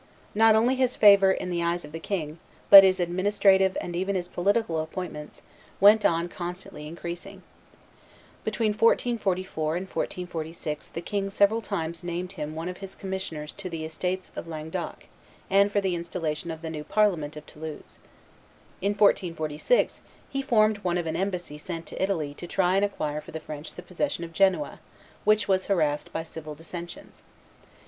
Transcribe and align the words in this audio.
Not 0.33 0.55
only 0.55 0.73
his 0.75 0.95
favor 0.95 1.31
in 1.31 1.51
the 1.51 1.61
eyes 1.61 1.85
of 1.85 1.91
the 1.91 1.99
king, 1.99 2.39
but 2.71 2.83
his 2.83 2.99
administrative 2.99 3.77
and 3.79 3.95
even 3.95 4.15
his 4.15 4.27
political 4.27 4.81
appointments, 4.81 5.43
went 5.79 6.03
on 6.05 6.27
constantly 6.27 6.87
increasing. 6.87 7.43
Between 8.43 8.71
1444 8.73 9.75
and 9.75 9.85
1446 9.85 10.87
the 10.89 11.01
king 11.01 11.29
several 11.29 11.61
times 11.61 12.03
named 12.03 12.31
him 12.31 12.55
one 12.55 12.67
of 12.67 12.77
his 12.77 12.95
commissioners 12.95 13.51
to 13.51 13.69
the 13.69 13.85
estates 13.85 14.31
of 14.35 14.47
Languedoc 14.47 15.03
and 15.51 15.71
for 15.71 15.79
the 15.81 15.93
installation 15.93 16.49
of 16.49 16.63
the 16.63 16.71
new 16.71 16.83
parliament 16.83 17.37
of 17.37 17.45
Toulouse. 17.45 17.99
In 18.81 18.93
1446 18.93 20.01
he 20.31 20.41
formed 20.41 20.77
one 20.79 20.97
of 20.97 21.05
an 21.05 21.15
embassy 21.15 21.59
sent 21.59 21.85
to 21.85 22.01
Italy 22.01 22.33
to 22.39 22.47
try 22.47 22.75
and 22.75 22.83
acquire 22.83 23.21
for 23.21 23.39
France 23.39 23.71
the 23.71 23.83
possession 23.83 24.23
of 24.23 24.33
Genoa, 24.33 24.79
which 25.25 25.47
was 25.47 25.67
harassed 25.67 26.11
by 26.11 26.23
civil 26.23 26.55
dissensions. 26.55 27.21